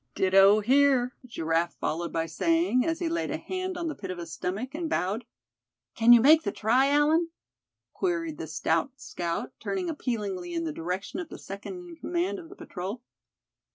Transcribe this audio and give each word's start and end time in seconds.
"Ditto 0.15 0.61
here!" 0.61 1.15
Giraffe 1.27 1.75
followed 1.75 2.11
by 2.11 2.25
saying, 2.25 2.83
as 2.83 2.97
he 2.97 3.07
laid 3.07 3.29
a 3.29 3.37
hand 3.37 3.77
on 3.77 3.87
the 3.87 3.93
pit 3.93 4.09
of 4.09 4.17
his 4.17 4.33
stomach, 4.33 4.73
and 4.73 4.89
bowed. 4.89 5.25
"Can 5.93 6.11
you 6.11 6.21
make 6.21 6.41
the 6.41 6.51
try, 6.51 6.87
Allan?" 6.89 7.29
queried 7.93 8.39
the 8.39 8.47
stout 8.47 8.93
scout, 8.99 9.51
turning 9.59 9.91
appealingly 9.91 10.55
in 10.55 10.63
the 10.63 10.73
direction 10.73 11.19
of 11.19 11.29
the 11.29 11.37
second 11.37 11.87
in 11.87 11.95
command 11.97 12.39
of 12.39 12.49
the 12.49 12.55
patrol. 12.55 13.03